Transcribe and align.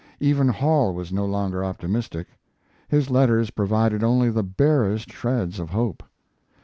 Even 0.19 0.47
Hall 0.49 0.95
was 0.95 1.13
no 1.13 1.27
longer 1.27 1.63
optimistic. 1.63 2.29
His 2.87 3.11
letters 3.11 3.51
provided 3.51 4.03
only 4.03 4.31
the 4.31 4.41
barest 4.41 5.11
shreds 5.11 5.59
of 5.59 5.69
hope. 5.69 6.01